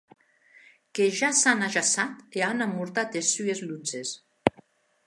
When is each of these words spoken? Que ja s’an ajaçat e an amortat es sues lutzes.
Que 0.99 1.05
ja 1.19 1.29
s’an 1.41 1.61
ajaçat 1.67 2.13
e 2.41 2.43
an 2.49 2.65
amortat 2.67 3.21
es 3.21 3.31
sues 3.37 3.65
lutzes. 3.69 4.17